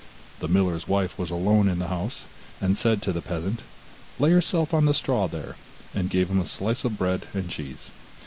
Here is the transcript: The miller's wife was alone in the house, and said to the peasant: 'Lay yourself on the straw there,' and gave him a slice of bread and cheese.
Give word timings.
The 0.39 0.47
miller's 0.47 0.87
wife 0.87 1.15
was 1.19 1.29
alone 1.29 1.67
in 1.67 1.77
the 1.77 1.89
house, 1.89 2.23
and 2.59 2.75
said 2.75 3.03
to 3.03 3.13
the 3.13 3.21
peasant: 3.21 3.61
'Lay 4.17 4.31
yourself 4.31 4.73
on 4.73 4.85
the 4.85 4.95
straw 4.95 5.27
there,' 5.27 5.57
and 5.93 6.09
gave 6.09 6.29
him 6.31 6.39
a 6.41 6.47
slice 6.47 6.83
of 6.83 6.97
bread 6.97 7.27
and 7.35 7.51
cheese. 7.51 7.91